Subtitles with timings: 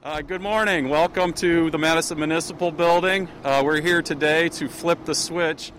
[0.00, 0.88] Uh, good morning.
[0.88, 3.28] Welcome to the Madison Municipal Building.
[3.42, 5.72] Uh, we're here today to flip the switch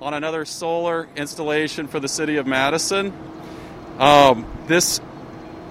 [0.00, 3.12] on another solar installation for the city of Madison.
[3.98, 4.98] Um, this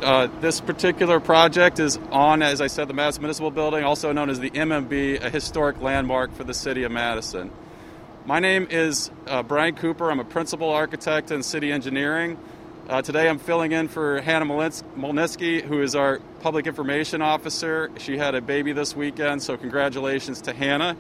[0.04, 4.30] uh, this particular project is on, as I said, the Madison Municipal Building, also known
[4.30, 7.50] as the MMB, a historic landmark for the city of Madison.
[8.24, 10.12] My name is uh, Brian Cooper.
[10.12, 12.38] I'm a principal architect in city engineering.
[12.90, 17.92] Uh, today I'm filling in for Hannah Mohelnitzky, who is our public information officer.
[18.00, 20.98] She had a baby this weekend, so congratulations to Hannah.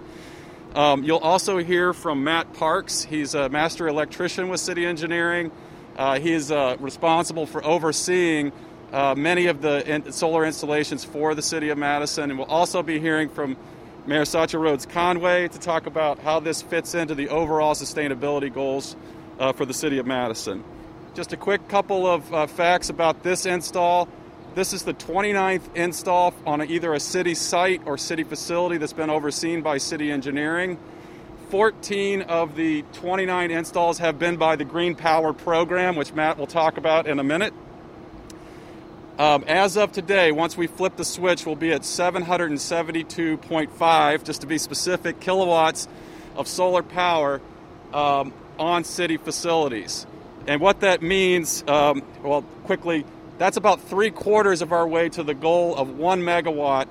[0.75, 3.03] Um, you'll also hear from Matt Parks.
[3.03, 5.51] He's a master electrician with city engineering.
[5.97, 8.51] Uh, he is uh, responsible for overseeing
[8.93, 12.29] uh, many of the in- solar installations for the city of Madison.
[12.29, 13.57] And we'll also be hearing from
[14.05, 18.95] Mayor Satya Rhodes Conway to talk about how this fits into the overall sustainability goals
[19.39, 20.63] uh, for the city of Madison.
[21.19, 24.07] Just a quick couple of uh, facts about this install.
[24.55, 29.09] This is the 29th install on either a city site or city facility that's been
[29.09, 30.79] overseen by city engineering.
[31.49, 36.47] 14 of the 29 installs have been by the Green Power program, which Matt will
[36.47, 37.53] talk about in a minute.
[39.17, 44.47] Um, as of today, once we flip the switch, we'll be at 772.5, just to
[44.47, 45.89] be specific, kilowatts
[46.37, 47.41] of solar power
[47.93, 50.05] um, on city facilities.
[50.49, 53.05] And what that means, um, well, quickly,
[53.37, 56.87] that's about three quarters of our way to the goal of one megawatt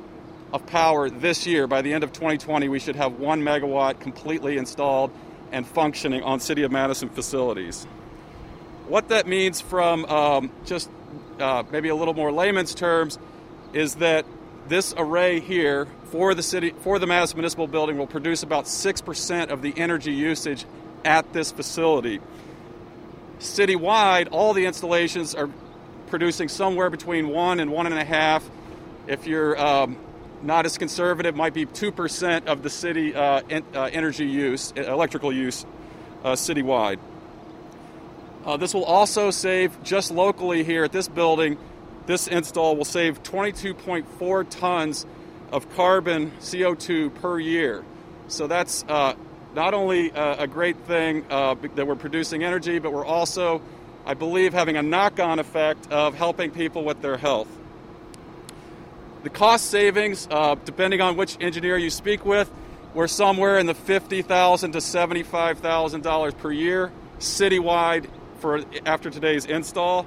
[0.52, 1.66] of power this year.
[1.66, 5.10] By the end of 2020, we should have one megawatt completely installed
[5.50, 7.82] and functioning on City of Madison facilities.
[8.86, 10.88] What that means from um, just
[11.40, 13.18] uh, maybe a little more layman's terms
[13.72, 14.24] is that
[14.68, 19.00] this array here for the city for the Madison Municipal Building will produce about six
[19.00, 20.64] percent of the energy usage
[21.04, 22.20] at this facility.
[23.38, 25.48] Citywide, all the installations are
[26.08, 28.48] producing somewhere between one and one and a half.
[29.06, 29.96] If you're um,
[30.42, 34.72] not as conservative, might be two percent of the city uh, en- uh, energy use,
[34.72, 35.64] electrical use,
[36.24, 36.98] uh, citywide.
[38.44, 41.58] Uh, this will also save, just locally here at this building,
[42.06, 45.06] this install will save 22.4 tons
[45.52, 47.84] of carbon CO2 per year.
[48.28, 49.14] So that's uh,
[49.58, 53.60] not only a, a great thing uh, that we're producing energy, but we're also,
[54.06, 57.48] I believe, having a knock on effect of helping people with their health.
[59.24, 62.48] The cost savings, uh, depending on which engineer you speak with,
[62.94, 68.08] we're somewhere in the 50,000 to $75,000 per year citywide
[68.38, 70.06] for after today's install.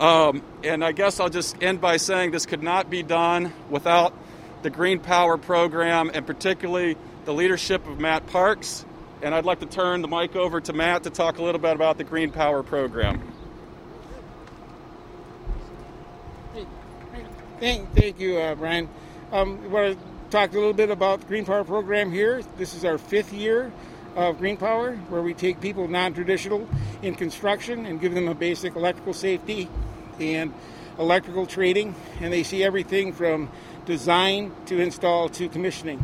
[0.00, 4.14] Um, and I guess I'll just end by saying this could not be done without
[4.62, 8.86] the Green Power program and particularly the leadership of Matt Parks.
[9.20, 11.74] And I'd like to turn the mic over to Matt to talk a little bit
[11.74, 13.20] about the Green Power program.
[17.58, 18.88] Thank, thank you, uh, Brian.
[19.32, 22.42] Um, I want to talk a little bit about the Green Power program here.
[22.58, 23.72] This is our fifth year
[24.14, 26.68] of Green Power, where we take people non-traditional
[27.02, 29.68] in construction and give them a basic electrical safety
[30.20, 30.54] and
[30.98, 33.50] electrical training, and they see everything from
[33.84, 36.02] design to install to commissioning.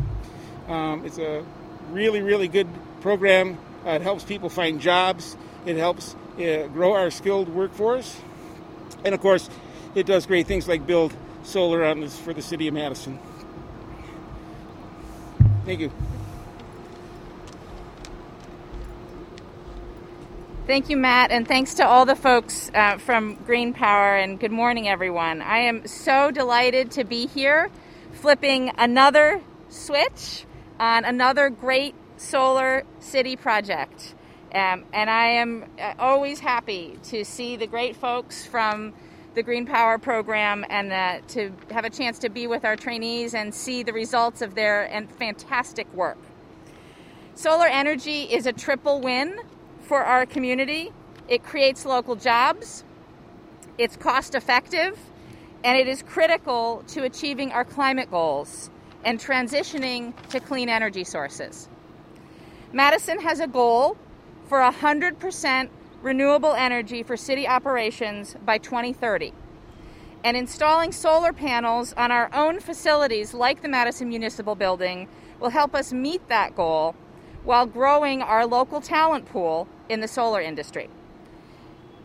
[0.67, 1.43] Um, it's a
[1.91, 2.67] really, really good
[3.01, 3.57] program.
[3.85, 5.35] Uh, it helps people find jobs.
[5.65, 8.19] It helps uh, grow our skilled workforce,
[9.05, 9.49] and of course,
[9.95, 11.13] it does great things like build
[11.43, 13.19] solar on this for the city of Madison.
[15.65, 15.91] Thank you.
[20.65, 24.51] Thank you, Matt, and thanks to all the folks uh, from Green Power, and good
[24.51, 25.41] morning, everyone.
[25.41, 27.69] I am so delighted to be here
[28.13, 30.45] flipping another switch
[30.83, 34.15] on another great solar city project.
[34.53, 38.93] Um, and I am uh, always happy to see the great folks from
[39.33, 43.33] the Green Power program and uh, to have a chance to be with our trainees
[43.33, 46.17] and see the results of their and fantastic work.
[47.33, 49.39] Solar energy is a triple win
[49.79, 50.91] for our community.
[51.29, 52.83] It creates local jobs,
[53.77, 54.99] it's cost effective,
[55.63, 58.69] and it is critical to achieving our climate goals
[59.03, 61.69] and transitioning to clean energy sources.
[62.71, 63.97] Madison has a goal
[64.47, 65.69] for 100%
[66.01, 69.33] renewable energy for city operations by 2030.
[70.23, 75.07] And installing solar panels on our own facilities, like the Madison Municipal Building,
[75.39, 76.95] will help us meet that goal
[77.43, 80.89] while growing our local talent pool in the solar industry.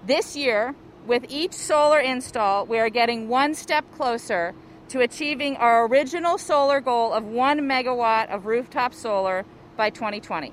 [0.05, 0.75] This year,
[1.07, 4.55] with each solar install, we are getting one step closer
[4.89, 9.45] to achieving our original solar goal of one megawatt of rooftop solar
[9.77, 10.53] by 2020.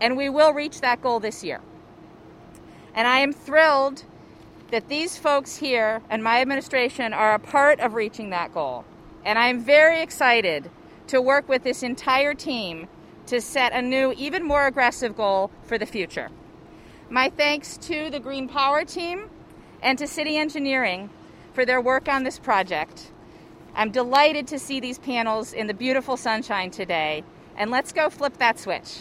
[0.00, 1.60] And we will reach that goal this year.
[2.94, 4.04] And I am thrilled
[4.70, 8.84] that these folks here and my administration are a part of reaching that goal.
[9.24, 10.70] And I am very excited
[11.08, 12.88] to work with this entire team
[13.26, 16.30] to set a new, even more aggressive goal for the future.
[17.10, 19.28] My thanks to the Green Power team
[19.82, 21.10] and to City Engineering
[21.52, 23.12] for their work on this project.
[23.74, 27.24] I'm delighted to see these panels in the beautiful sunshine today,
[27.56, 29.00] and let's go flip that switch.